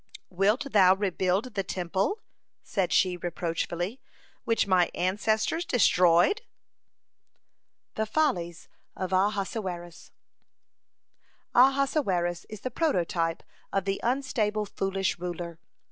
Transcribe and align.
"Wilt 0.31 0.65
thou 0.71 0.95
rebuild 0.95 1.53
the 1.53 1.61
Temple," 1.61 2.23
said 2.63 2.91
she, 2.91 3.15
reproachfully, 3.17 4.01
"which 4.45 4.65
my 4.65 4.89
ancestors 4.95 5.63
destroyed?" 5.63 6.41
(48) 7.93 7.93
THE 7.93 8.05
FOLLIES 8.07 8.67
OF 8.95 9.11
AHASUERUS 9.13 10.09
Ahasuerus 11.53 12.47
is 12.49 12.61
the 12.61 12.71
prototype 12.71 13.43
of 13.71 13.85
the 13.85 13.99
unstable, 14.01 14.65
foolish 14.65 15.19
ruler. 15.19 15.59